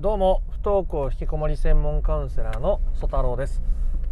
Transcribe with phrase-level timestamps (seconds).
[0.00, 3.62] どうも不登校引きこもり専門カウンセラーの曽太郎です。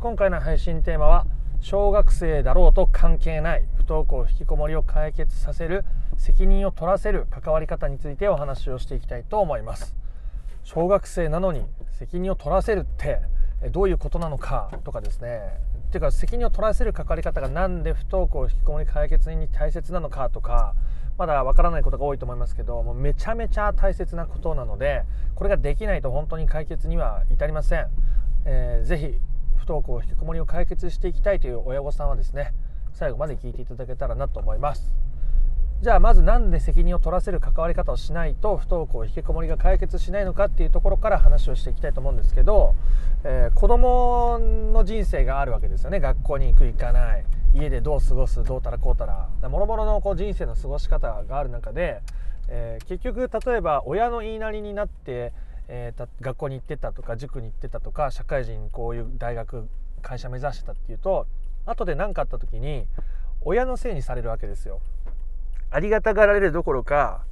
[0.00, 1.24] 今回の配信テーマは
[1.62, 5.86] 小学生だろうと関係ない不登校引きこもりを解決させる
[6.18, 9.96] 責任を取らせる関わり方についてお話をしていきたいと思います。
[10.62, 13.22] 小学生なのに責任を取らせるって
[13.70, 15.40] どういうことなのかとかですね。
[15.88, 20.74] っていうか責任を取らせる関わり方が何で不登校引きこもり解決に大切なのかとか
[21.18, 25.02] まだわからないことが多いと思いますけどもうめちゃめちゃ大切なことなので
[25.34, 27.88] これができないと本当に解決には至りません、
[28.46, 29.18] えー、ぜひ
[29.56, 32.54] 不登校引きこもりを解決していきたいという親御さんはですね
[32.92, 34.94] 最後まで聞いていただけたらなと思います。
[35.80, 42.74] じゃあまず何で責任を取らせる関わり方をしないと不登校引きこもりが解決しないのかっていうところから話をしていきたいと思うんですけど、
[43.22, 46.00] えー、子供の人生があるわけですよね。
[46.00, 47.24] 学校に行く行かない。
[47.54, 49.28] 家でどう過ごすどうたらこうたら。
[49.48, 52.02] もろもろのこう人生の過ごし方がある中で、
[52.48, 55.32] えー、結局例えば親の言いなりになって、
[55.68, 59.68] えー、学校に行ってたとか塾に行ってたとか社会人こういう大学
[60.02, 61.26] 会社目指してたっていうと
[61.66, 62.86] 後で何かあった時に
[63.42, 64.80] 親のせいにされるわけですよ。
[65.70, 67.24] ありがたがられるどころか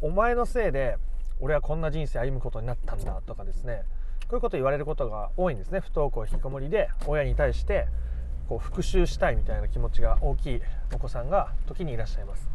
[0.00, 0.96] お前のせいで
[1.40, 3.82] 俺はこんな人生歩むことになったんだとかですね。
[4.28, 5.80] こういうこと言われることが多いんですね。
[5.80, 7.86] 不登校引きこもりで親に対して
[8.48, 10.60] こう復讐したいみたいな気持ちが大きい
[10.94, 12.48] お子さんが時にいらっしゃいます。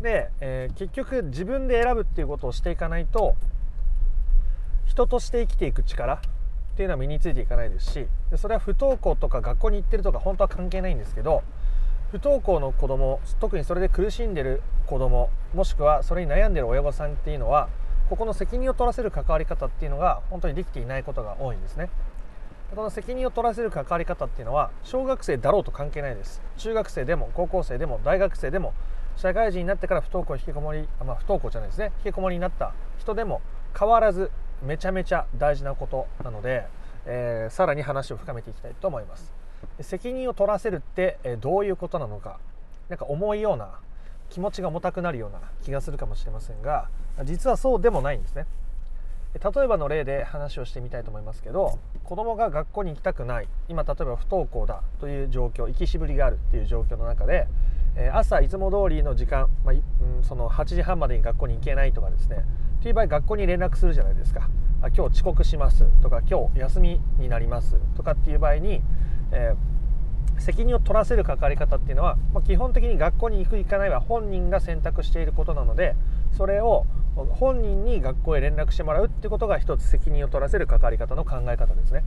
[0.00, 3.36] で、えー、結局自分で選ぶっていうことをしていかないと
[4.86, 6.18] 人として生きていく力っ
[6.76, 11.42] ていうのは身についていかないですしそれは不登校とか学校に行ってるとか本当は関係ないんですけど
[12.10, 17.68] 不登校の子供特にそれで苦しんでる子供もしくはそれに悩んでる親御さんっていうのは
[18.10, 21.88] ここの責任を取らせる関わり方っていうのが本当にできていないことが多いんですね。
[22.74, 26.40] この責任を取らせる関わり方っていうのは小学生だろうと関係ないです。
[26.56, 28.72] 中学生でも高校生でも大学生でも
[29.16, 31.92] 社会人になってから不登校引きこもりあ、まあ、不登校じゃないですね。
[31.98, 33.42] 引きこもりになった人でも
[33.78, 34.30] 変わらず
[34.62, 36.66] めちゃめちゃ大事なことなので、
[37.04, 39.32] えー、さらに話を深めていきたいと思います。
[39.80, 42.38] 責任を取らせるって、どういうことなのか。
[42.88, 43.70] 何か重いような
[44.30, 46.88] 気持ちが重たくなるような気がするかもしれませんが
[47.24, 48.46] 実はそうでもないんですね。
[49.34, 53.48] 例えばの例で話をしてみたいと思いますけど子供が学校に行きたくない。
[53.68, 54.82] 今例えば不登校だ。
[55.00, 57.48] という状況行きしぶりがあるっていう状況の中で
[58.12, 59.74] 朝いつも通りの時間、まあ、
[60.22, 62.44] その8時半までに学校に行けないとかですね。
[62.82, 64.50] という場合学校に連絡するじゃないですか。
[64.80, 65.84] 今日遅刻します。
[66.02, 67.76] とか今日休みになります。
[67.96, 68.82] とかっていう場合に、
[69.30, 75.94] えー、責任を取らせる関わり方っていうのは、まあ、基本的に学校に行く行かないは本人が選択していることなので
[76.36, 82.04] それを本人に学校へ連絡してもらうってことが一つ責任を取らせる関わり方の考え方ですね。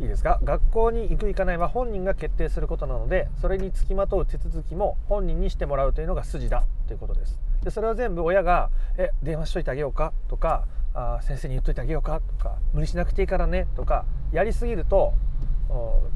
[0.00, 0.40] いいですか？
[0.42, 7.38] 学校に行く行かないは本人が決定することなのでそれにつきまとう手続きも本人にしてもらうというのが筋だということです。
[7.62, 10.64] でそれは全部親が「え電話しといてあげようか」とか
[10.94, 15.12] あ「先生に言っといてあげようか」とか「無理しなくていいからね」とかやりすぎると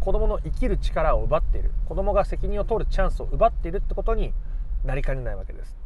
[0.00, 1.70] 子供の生きる力を奪っている。
[1.84, 4.32] 子供が責任を取るチャンスを奪っているってことに
[4.82, 5.76] なりかねないわけです。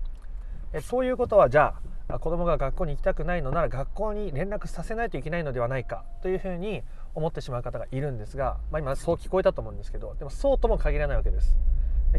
[0.72, 1.74] えそういうことはじゃ
[2.08, 6.82] あ子供が学校に行きたくないのなら学校に連絡させないといけないのではないかというふうに
[7.14, 11.56] 思ってしまう方がいるんですが、まあ、今そう聞こえたと思うんですけどでもそうとも限らないわけです。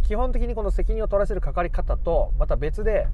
[0.04, 3.08] 基本的にこの責任を取らせるかかり方とまた別で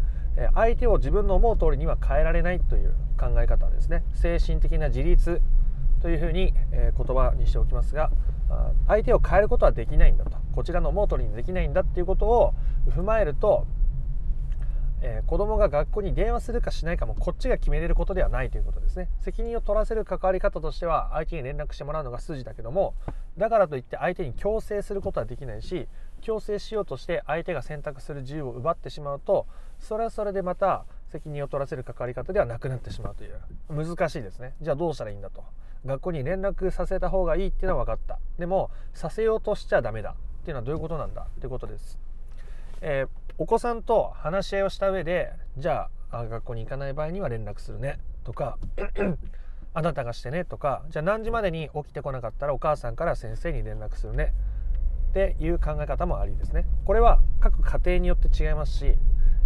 [0.53, 4.03] 相手を自分の思う通りには変えられないという考え方ですね。
[4.13, 5.41] 精神的な自立
[6.01, 8.12] というふうに言葉にしておきますが
[8.88, 10.38] 相手を変えることはできないんだと。
[10.53, 12.53] こちらの思う通りにできないんだっていうことを
[12.90, 13.66] 踏まえると
[15.07, 19.07] えー、子供が学校に電話するかしないかもこっちが決めれることではないということですね。
[19.21, 22.95] 責任を取らせる関わり方としては相手に連絡してもらうのが筋だけども
[23.38, 25.88] だからといって相手に強制することはできないし
[26.21, 29.45] 強制しようとして相手が選択する自由を奪ってしまうと
[29.79, 33.39] それはそれでまた責任を取らせる関わり方ではなくなってしまうという
[33.69, 34.55] 難しいですね。
[34.59, 35.44] じゃあどうしたらいいんだと。
[35.85, 38.17] 学校に連絡させた方がいいっていうのは分かった。
[38.39, 41.97] でもさせようとしちゃダメだっていうのはどういうことなんだっていうことです、
[42.81, 48.57] えーお子さんと話し合いをした上でじゃあ学校に行かない場合には連絡するねとか
[49.74, 54.33] あなたがしてねとかじゃあ何時までに起きてこなかったらお母さんから先生に連絡するね
[55.10, 58.94] っていう考え方もありですねこれは各家庭によって違いますし、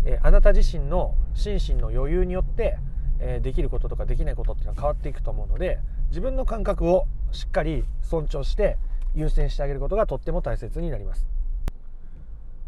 [0.06, 2.78] えあなた自身の心身の余裕によって、
[3.20, 5.80] えできることとかできないことっていうのは変わっていくと思うので
[6.10, 8.78] 自分の感覚をしっかり尊重して
[9.14, 11.38] 優先してあげることがとっても大切になります。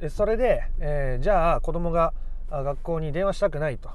[0.09, 2.13] それで、えー、じゃあ子供が
[2.49, 3.89] 学校に電話したくないと。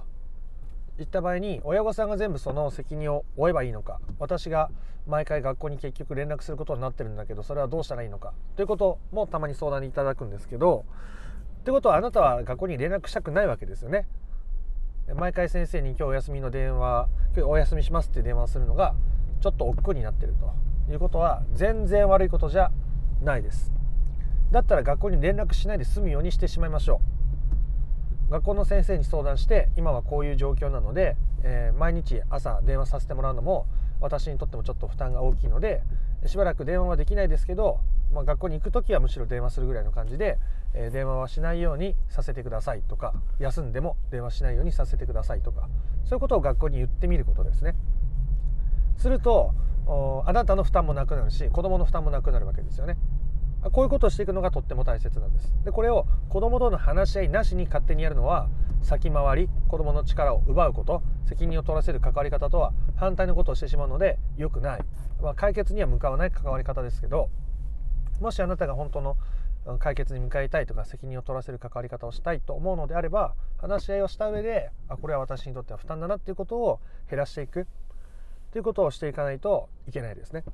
[0.99, 4.00] 言った場合に親御さんが全部その責任を負えばいいのか。
[4.19, 4.70] 私が
[5.06, 8.32] 毎回学校に結局連絡することになってるんだけどそれはどうしたらいいのか。
[8.56, 10.85] ということもたまに相談にいただくんですけど
[11.64, 14.06] ということはあなたは学校に連絡したくないわけですよね。
[15.14, 18.94] 毎回先生に今日お休みの電話今日お休みしますって電話するのが
[19.41, 20.35] ちょっと億劫になってる
[20.87, 22.73] ということは全然悪いことじゃ
[23.23, 23.73] ないです。
[24.51, 27.01] だったら学校に連絡しないで済むようにしてしまいましょ
[28.29, 33.67] う学校の先生に相談して今はこういう状況なので、えー、毎日朝電話させてもらうのも
[34.01, 35.83] 私にとってもちょっと負担が大きいので
[36.27, 37.81] しばらく電話はできないですけど、
[38.13, 40.39] まあ、学校に行く時はむしろ電話するぐらいの感じで、
[40.75, 45.69] えー、電話はしないようにさせてくださいとか休んでも電話しないようにさせてくださいとか
[46.05, 47.75] そういうことを学校に言ってみることですね。
[48.97, 49.53] すると
[50.25, 52.97] あなたの負担もなくなるし子供の負担もなくなるわけですよね。
[53.71, 55.53] こういうことをしていくのがとっても大切なんです。
[55.65, 58.49] でこれを子供との話し合いなしに勝手にやるのは
[58.83, 64.81] 先回り子供の力を奪うこと責任を取らせる関わり方とは反対のことをしてしまうので良くない、
[65.21, 67.29] まあ、解決には向かわない関わり方ですけど
[68.21, 69.17] もしあなたが本当の
[69.81, 76.81] 解決に向かいたいとか責任を取らせる関わり方をしたいと思うのであれば話し合いをした上であこれは私にとっては負担だなっていうことを
[77.11, 77.67] 減らしていく
[78.53, 80.45] ということをしていかないといけないですね。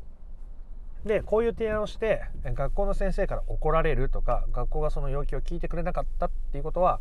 [1.04, 7.00] でこういう提案をして学校の先生から怒られるとか学校がその要求を聞いてくれなかったっていうことは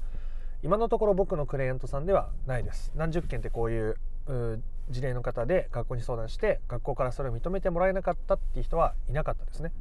[0.64, 2.92] 今のところ僕のクライアントさんではないです。
[2.96, 3.98] 何十件ってこういう
[4.90, 9.72] 事例の方で学校に相談して学校からそれを認めてもらえなかったっていう人はいなかったですね。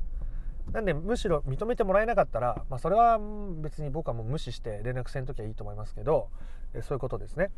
[0.73, 3.19] なんでむしろ認めてもらえなかったら、まあ、それは
[3.61, 6.28] 別に僕はもう無視して連絡せん時はいいと思いますけど
[6.82, 7.50] そういうことですね。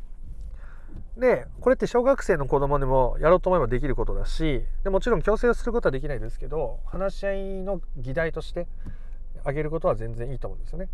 [1.17, 8.67] でこれって小学生の子供でもやろうと思えばできることだしでもちろん強制をすることはできないですけど話し合いの議題として
[9.45, 10.89] あげることは全然いいと思うんですよね。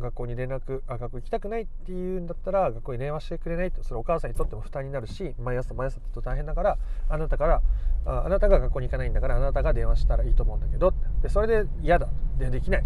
[0.00, 6.78] 学校に連絡あ学校行きたくないっていうんだったら学校に電話してくれないとそれお母さんにとっても負担になるし毎朝毎朝ってと大変だから
[7.08, 7.62] あなたから
[8.04, 10.92] ああなたが学校に行かないんだからあなたが電話したらいいと思うんだけど
[11.22, 12.08] でそれで嫌だ。
[12.38, 12.84] でできない。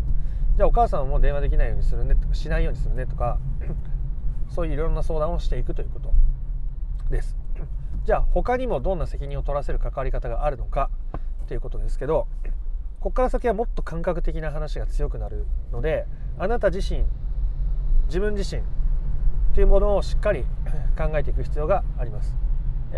[0.57, 3.39] じゃあお母さんも電話できないようにするねとかしないようにするねとか
[4.49, 6.13] そういういろんな相談をしていくということ
[7.11, 7.37] です。
[8.05, 10.91] じゃあ他にもどんな責任を取らせる関わり方があるのか
[11.47, 12.27] ということですけど
[13.01, 16.07] ここから先はもっと感覚的な話が強くなるので
[16.39, 17.05] あなた自身
[18.07, 18.63] 自分自身
[19.55, 20.45] というものをしっかり
[20.97, 22.35] 考えていく必要があります。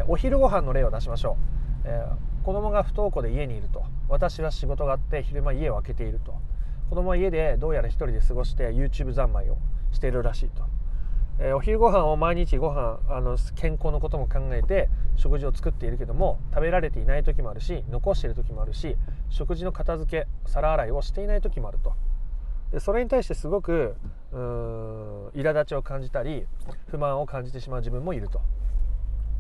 [0.07, 1.37] お昼ご飯の例を出しましょ
[1.85, 3.85] う、えー、子供が不登校で家にいると。
[4.09, 6.35] 私は仕事があって昼間家を空けていると。
[6.89, 9.59] 子供は家でどうやら一人で過ごして YouTube 三昧を
[9.93, 10.65] しているらしいと。
[11.43, 18.97] えー、お昼ご飯を毎日ご飯あの健康のことも考えて食事を作っているけども食べられていない時もあるし残している時もあるし
[19.31, 21.95] 食事の片付け皿洗いをしていない時もあると。
[22.73, 23.97] でそれに対してすごく
[24.33, 26.47] うー苛立ちを感じたり
[26.89, 28.41] 不満を感じてしまう自分もいると。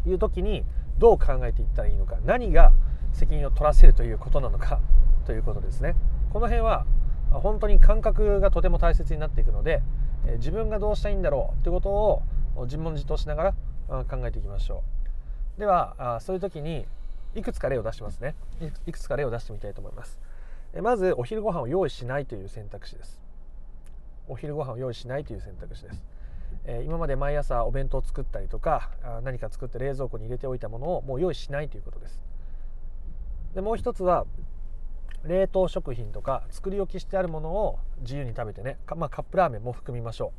[0.06, 0.64] いう時に
[0.98, 2.72] どう考えていったらいいのか何が
[3.12, 4.80] 責任を取らせるということなのか
[5.26, 5.94] ということですね。
[6.32, 6.86] この辺は
[7.30, 9.82] 本当に感覚がとても大切になっていくので
[10.26, 12.22] え自分がどうしたいんだろうってことを
[12.64, 13.54] 自問自答しなが
[13.88, 14.82] ら考えていきましょ
[15.56, 15.60] う。
[15.60, 16.86] ではそういう時に
[17.34, 18.34] いくつか例を出しますね。
[18.86, 20.18] いくつか例を出してみたいと思います。
[20.82, 23.20] まずお昼ご飯を用意しないという選択肢です。
[24.28, 26.02] お昼ご飯を用意しないという選択肢です。
[26.84, 28.90] 今まで毎朝お弁当を作ったりとか
[29.22, 32.22] 何か作って冷蔵庫に入れておいたものをもう用意しないということです。
[33.54, 34.26] でもう一つは
[35.24, 40.32] 冷凍食品とか作り置きしてあるものを自由に食べてねまあ、カップラーメンも含みましょ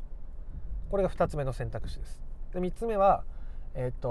[0.87, 0.91] う。
[0.91, 2.21] これが2つ目の選択肢です。
[2.53, 3.23] で3つ目は
[3.73, 4.09] えっ、と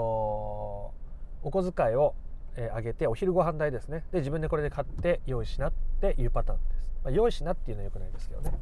[1.43, 2.15] お小遣いを、
[2.55, 4.05] えー、上げてお昼ご飯代ですね。
[4.11, 8.53] で自分でこれで買って用意しなっていうパターンです、まあ、用意しなっていうのはよくないですけどね、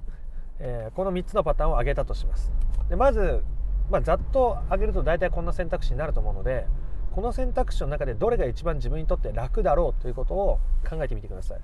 [0.59, 2.51] えー、この3つのパターンを上げたとします。
[2.89, 3.43] でまず、
[3.89, 6.65] まあ、ざっと上げると大体こんな選択肢になると思うので
[7.11, 11.59] この選択肢の中でどれが一番自分にとって楽だろうということを考えてみてください。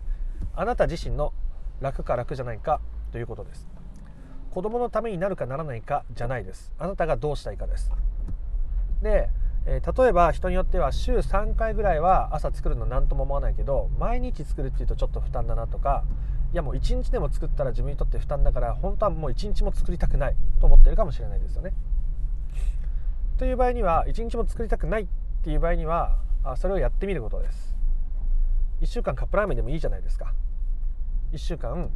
[0.56, 1.34] あなた自身の
[1.82, 2.80] 楽か楽じゃないか
[3.12, 3.68] ということです。
[4.51, 6.72] 子供のためになるかならないかじゃないです。
[6.80, 7.92] あなたがどうしたいかです。
[9.01, 9.30] で、
[9.65, 16.04] えー、例えば人によっては週3回ぐらいは朝作るの何とも思わないけど毎日作るっていうとちょっと負担だなとか
[16.54, 21.74] いやもう1日でも作ったら自分にとって負担だから本当はもう1日も作りたくないと思ってるかもしれないですよね。
[23.38, 25.08] という場合には1日も作りたくないっ
[25.44, 26.18] ていう場合には
[26.56, 27.75] それをやってみることです。
[28.82, 30.34] 1週間カップラーメンでもいいじゃないですか。
[31.32, 31.89] 1週間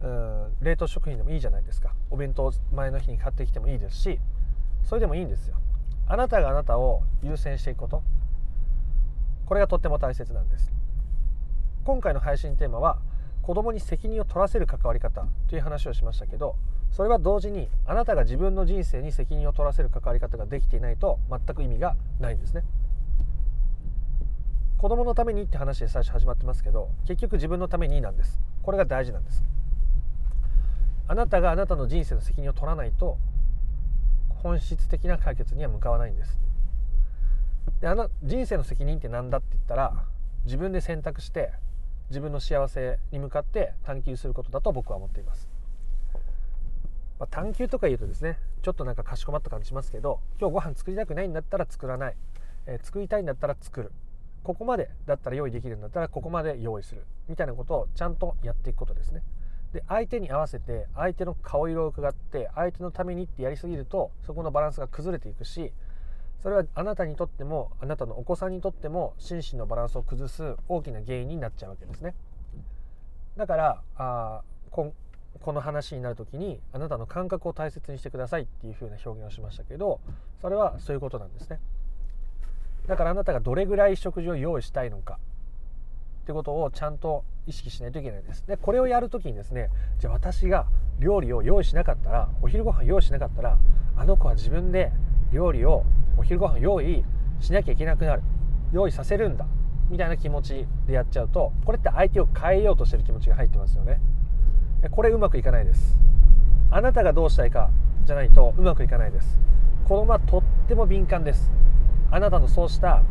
[0.00, 1.94] うん冷凍食品でもいいじゃないですか。
[2.10, 4.18] お弁当前の日に買ってきてもいいですし
[4.84, 5.56] それでもいいんですよ。
[6.06, 8.02] あなたがあなたを優先していくこと。
[9.46, 10.72] これがとっても大切なんです。
[11.84, 12.98] 今回の配信テーマは
[13.42, 16.54] 子供に責任を取らせる関わり方という話をしましたけど
[16.92, 22.62] それは同時にあなたが自分の人生に責任を取らせる関わり方ができていないと全く意味がないんですね。
[24.82, 28.40] 子供のためにって話で最初始まってますけど結局自分のためになんです。
[28.64, 29.44] これが大事なんです。
[31.06, 33.16] あなたがあなたの人生の責任を取らないと
[34.28, 36.36] 本質的な解決には向かわないんです。
[37.80, 40.04] であの人生の責任って何だって言ったら
[40.46, 41.52] 自分で選択して
[42.08, 45.48] 自分の幸せに向かって探求することだと僕は思っています、
[47.20, 52.16] まあ、探求とか言うとですねちょっとなんかかしこまった感じしますけど今日ご飯作りたくないんだったら作らない、
[52.66, 53.92] えー、作りたいんだったら作る。
[54.42, 57.04] ここまでだったら用意できるんだったらここまで用意する。
[57.28, 59.22] みたいなことをちゃんとやっていくことですね。
[59.72, 65.72] で相手に合わせて相手の顔色を伺って相手のためにってやりすぎるとそこのバランスが崩れていくし
[66.42, 72.14] それはあなたにとってもあなたのお子さんにとっても心身のバランスを崩す大きな原因になっちゃうわけですね。
[73.36, 74.92] だからあこ
[75.40, 80.00] この話になる時にあなたの感覚を大切にしてくださいっていうふうな表現をしましたけど
[80.42, 81.58] それはそういうことなんですね。
[82.86, 85.18] だからあなたがどれぐらい食事を用意したいのか。
[86.22, 88.46] ってことをちゃんと意識しないといけないです。
[88.46, 90.66] でこれをやる時にですねじゃあ私が
[91.00, 93.58] 料理を用意しなかったらお昼ご飯用意しなかったら
[93.96, 94.92] あの子は自分で
[95.32, 95.84] 料理を
[96.16, 97.04] お昼ご飯用意
[97.40, 98.22] しなきゃいけなくなる。
[98.72, 99.46] 用意させるんだ。
[99.90, 104.00] みたいな気持ちでやっちゃうとこれって相手を変えようとしてる気持ちが入ってますよね。
[104.90, 105.98] これうまくいかないです。
[106.70, 107.70] あなたがどうしたいか
[108.06, 109.38] じゃないとうまくいかないです。
[109.88, 111.50] 子供はとっても敏感です。
[112.12, 113.02] あなたのそうした、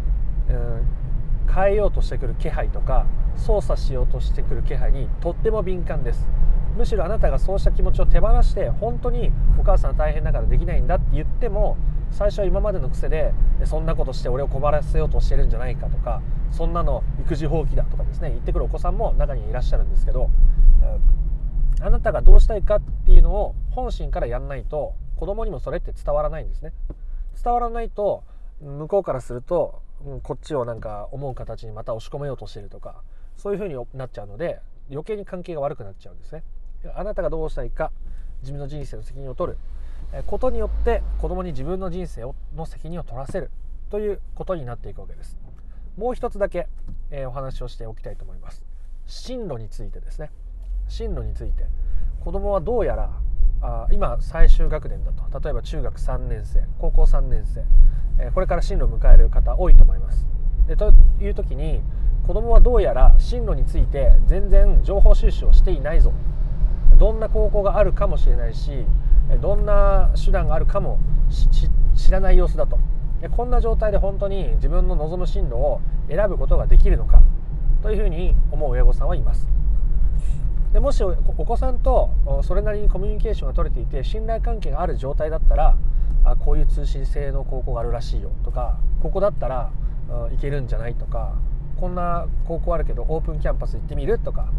[0.48, 6.28] うん、変えようとしてくる気配とか操作しようとしてくる気配にとっても敏感です。
[6.78, 11.76] むしろあなたがそうした気持ちを手放して本当にお母さん大変だからできないんだって言っても
[12.12, 13.34] 最初は今までの癖で
[13.66, 20.30] そんなことして俺を困らせようとしてるんじゃないかとかそんなの育児放棄だとかですね言ってくるお子さんも中にいらっしゃるんですけど
[21.82, 26.74] あなたがどうしたいかっていうのを本心からやんないと子供にもそれって伝わらないんですね。
[27.44, 28.24] 伝わらないと
[28.62, 33.02] 向こうからするとうんこっちをなんか思う形にまた押し込めようとしてるとか
[33.38, 36.44] そういう風になっちゃうので余計に関係が悪くなっちゃうんですね。
[36.96, 37.92] あなたがどうしたいか
[38.42, 39.58] 自分の人生の責任を取る。
[40.28, 43.52] ことによって子供に自分の人生をの責任を取らせる。
[43.90, 45.38] ということになっていくわけです。
[45.98, 46.68] もう一つだけ、
[47.12, 48.64] えお話をしておきたいと思います。
[49.06, 50.32] 進路についてですね。
[50.88, 51.66] 進路について。
[52.22, 53.12] 子供はどうやら
[53.62, 55.40] あ今最終学年だと。
[55.40, 57.64] 例えば中学3年生高校3年生、
[58.20, 60.26] えこれから進路を迎える方多いと思います。
[60.68, 61.82] でという時に
[62.26, 66.12] 子供はどうやら進路について全然情報収集をしていないぞ。
[66.98, 68.86] どんな高校があるかもしれないし
[69.42, 71.00] どんな手段があるかも
[71.96, 72.80] 知らない様子だと。
[73.36, 77.22] こんな状態で本当に自分の望む進路を選ぶことができるのか。
[77.82, 79.48] というふうに思う親御さんはいます。
[80.74, 82.10] でもしお子さんと
[82.44, 85.76] それなりにコミュニケーションが取れていて信頼関係がある状態だったら
[86.24, 89.72] あこういう通信制の高校があるらしいよとかここだったら
[90.08, 91.36] 行けるんじゃないとか
[91.78, 94.50] こんな高校あるけどオープンキャンパス行ってみるとか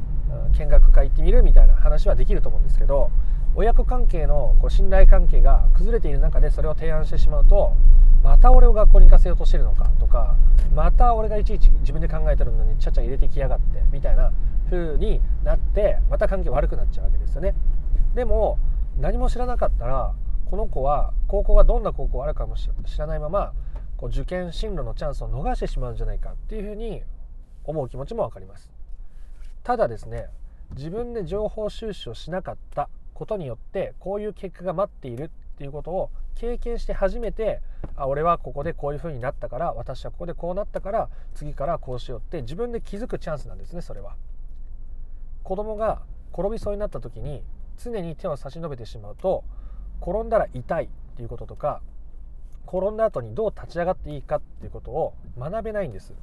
[0.58, 3.10] 見学会行ってみるみたいな話はできると思うんですけど
[3.54, 7.74] 親子関係のこう信頼関係が崩れている中でそれを提案してしまうと
[8.22, 10.36] また俺を学校に行かせようとしてるのかとか
[10.74, 14.32] また俺がいちいち自分で考えてるのにちゃちゃ入れてきやがってみたいな
[14.72, 17.54] 風になってまた関係悪くなっちゃうわけですよね
[18.14, 18.58] でも
[18.98, 20.14] 何も知らなかったら
[20.46, 23.52] この子は高校がどんな高校あるかも知らないまま
[23.98, 27.02] こう受験進路のチャンスを逃してしまうんじゃないかっていうふうに
[27.64, 28.72] 思う気持ちも分かります
[29.62, 30.26] ただですね
[30.74, 37.60] 自分で情報収集をしなかったことによってこういう結果が待っているっていうことを経験して初めて
[37.96, 44.16] あ俺はここでこういうふうになったから私はここでこうなったから次からこうしようって自分で気づくチャンスなんですねそれは。
[45.42, 47.42] 子供が転びそうになった時に
[47.82, 49.44] 常に手を差し伸べてしまうと
[50.00, 51.80] 転んだら痛いっていうこととか
[52.66, 56.14] 転んだ後にどう立ち上がっていいかっていうことを学べないんです。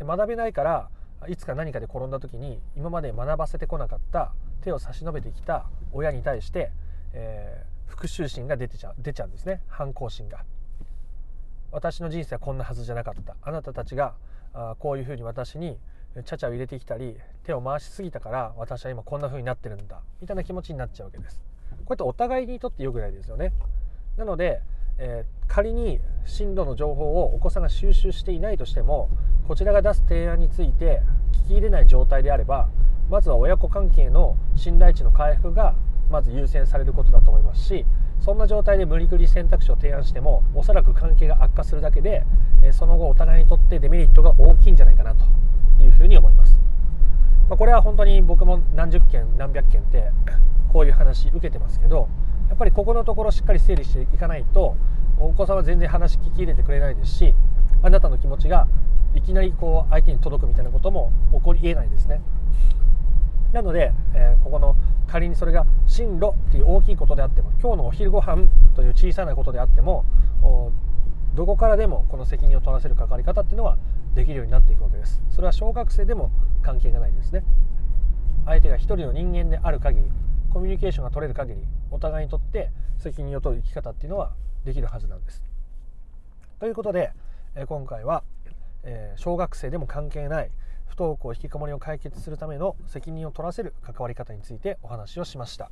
[0.00, 0.90] 学べないから
[1.28, 6.72] いつか何かで転んだ時に今まで学ばせてこなかった手を差し伸べてきた親に対して、
[7.12, 9.62] えー、復讐心が出てちゃう出ちゃうんですね。
[9.68, 10.44] 反抗心が。
[11.70, 13.36] 私の人生はこんなはずじゃなかった。
[13.42, 14.14] あなたたちが
[14.52, 15.78] あこういうふうに私に
[16.22, 21.42] ちゃちゃを入れてきたり手を回しすぎたから私は今こんな風になってるんだみたいな気持ちになっちゃうわけです。
[21.70, 23.52] こうやってお互いにとって良くないですよね。
[24.16, 24.62] なので、
[24.98, 29.10] えー、仮に進路の情報をお子さんが収集していないとしても
[29.48, 31.02] こちらが出す提案について
[31.44, 32.68] 聞き入れない状態であれば
[33.10, 35.74] まずは親子関係の信頼値の回復が
[36.10, 37.84] まず優先されることだと思いますし
[38.20, 42.24] そんな状態で無理くり選択肢を提案してもおそらく関係が悪化するだけで
[42.72, 45.24] その後お互いにとってデメリットが大きいんじゃないかなと。
[45.80, 46.58] いうふうに思います、
[47.48, 50.10] まあ、これは本当に僕も何十件何百件って
[50.72, 52.08] こういう話受けてますけど
[52.48, 54.76] やっぱりここのところしっかり整理していかないと
[55.18, 57.34] お子さんは全然話聞き入れてくれないですし
[57.82, 58.66] あなたの気持ちが
[59.14, 62.20] いきなりこう相手に届くみたいなことも起こりえないですね。
[63.52, 64.76] なので、えー、ここの
[65.06, 70.04] 仮にそれが進路っていう大きいことであっても今日のお昼ご飯という小さなことであっても
[71.34, 73.78] どこからでもこの責任を取らせる関わり方っていうのは
[74.14, 75.22] できるようになっていくわけです。
[75.30, 76.30] それは小学生でも
[76.62, 77.44] 関係がないですね。
[78.46, 80.10] 相手が一人の人間である限り
[80.50, 84.32] コミュニケーションが取れる限りお互いにとって責任を取る生き方っていうのは
[84.64, 85.42] できるはずなんです。
[86.60, 87.12] ということで
[87.66, 88.22] 今回は
[89.16, 90.50] 小学生でも関係ない
[90.86, 95.70] 不登校引きこもりを解決するための責任を取らせる関わり方についてお話をしました。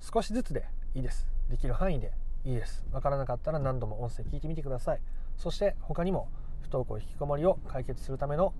[0.00, 1.28] 少しずつでいいです。
[1.48, 2.12] できる範囲で
[2.44, 2.84] いいです。
[2.92, 5.00] わからなかったら何度も音声聞いてみてください。
[5.36, 6.28] そして他にも
[6.64, 8.52] 不登校引きこもりを解決するための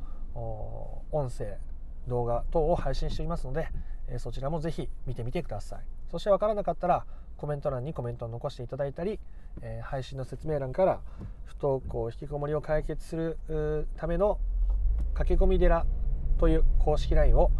[1.10, 1.58] 音声
[2.06, 3.68] 動画等を配信していますので
[4.08, 5.80] えそちらもぜひ見てみてください。
[6.10, 7.06] そしてわからなかったら
[7.36, 9.18] コメント欄にコメントを残していただいたり
[9.62, 11.00] え配信の説明欄から
[11.44, 14.38] 不登校引きこもりを解決するための
[15.14, 15.86] 駆け込み寺
[16.38, 17.50] という公式 LINE を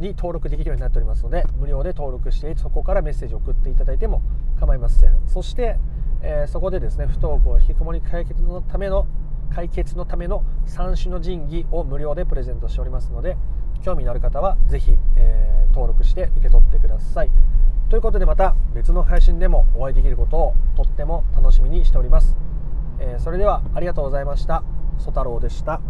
[0.00, 4.22] に登録できるようになっておりますので無料で登録してそこからメッセージを送っていただいても
[4.58, 5.28] 構いません。
[5.28, 5.78] そして、
[6.22, 9.06] え、そこでですね不登校引きこもり解決のための
[9.56, 13.38] 解決のための三種の神器を無料でプレゼントしておりますので
[13.82, 17.30] 興味のある方は是非、えー、登録して受け取ってください。
[17.88, 22.36] ということでまた別の配信でもお会いできることをとっても楽しみにしております、
[22.98, 24.62] えー、それではありがとうございました。
[24.98, 25.80] ソ太郎でした。